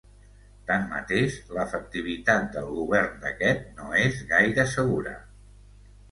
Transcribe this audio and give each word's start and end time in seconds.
Tanmateix, 0.67 1.33
l'efectivitat 1.57 2.47
del 2.55 2.71
govern 2.77 3.19
d'aquest 3.25 3.67
no 3.81 3.91
és 4.05 4.17
gaire 4.31 4.65
segura. 4.71 5.13